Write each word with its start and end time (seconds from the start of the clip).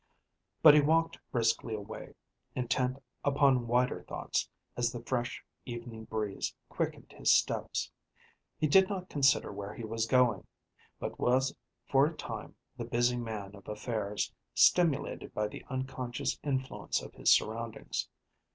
But 0.63 0.73
he 0.73 0.81
walked 0.81 1.19
briskly 1.31 1.75
away, 1.75 2.15
intent 2.55 2.97
upon 3.23 3.67
wider 3.67 4.01
thoughts 4.09 4.49
as 4.75 4.91
the 4.91 5.03
fresh 5.03 5.45
evening 5.63 6.05
breeze 6.05 6.55
quickened 6.69 7.11
his 7.15 7.31
steps. 7.31 7.91
He 8.57 8.65
did 8.65 8.89
not 8.89 9.09
consider 9.09 9.51
where 9.51 9.75
he 9.75 9.83
was 9.85 10.07
going, 10.07 10.47
but 10.99 11.19
was 11.19 11.55
for 11.87 12.07
a 12.07 12.15
time 12.17 12.55
the 12.75 12.83
busy 12.85 13.17
man 13.17 13.53
of 13.55 13.67
affairs, 13.67 14.33
stimulated 14.55 15.35
by 15.35 15.47
the 15.47 15.63
unconscious 15.69 16.39
influence 16.43 17.03
of 17.03 17.13
his 17.13 17.31
surroundings. 17.31 18.07